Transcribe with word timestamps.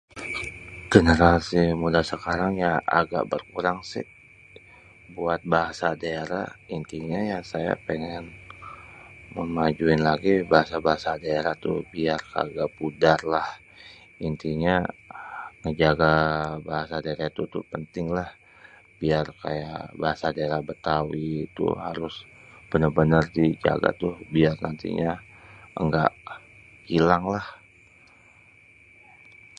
Generasi 0.93 1.61
muda 1.81 2.01
sekarang 2.11 2.53
ya 2.65 2.73
agak 3.01 3.23
berkurang 3.31 3.79
sih 3.91 4.07
buat 5.15 5.41
bahasa 5.53 5.87
daerah. 6.03 6.45
Intinya 6.77 7.19
saya 7.51 7.73
pengen 7.87 8.23
memajuin 9.37 10.01
lagi 10.09 10.33
bahasa-bahasa 10.51 11.11
daerah 11.25 11.53
tuh 11.65 11.77
biar 11.93 12.19
kagak 12.33 12.69
pudar 12.77 13.19
lah. 13.33 13.45
Intinya 14.27 14.75
ngejaga 15.63 16.13
bahasa 16.69 16.95
daerah 17.05 17.27
itu 17.33 17.45
penting 17.71 18.07
lah 18.17 18.29
biar 18.99 19.25
kayak 19.43 19.81
bahasa 20.01 20.27
daerah 20.37 20.61
Betawi 20.67 21.29
tuh 21.57 21.73
harus 21.87 22.15
bener-bener 22.73 23.21
dijaga 23.37 23.89
tuh 24.01 24.15
biar 24.33 24.55
nantinya 24.65 25.13
enggak 25.81 26.09
ilang 26.97 27.25
lah. 27.33 27.47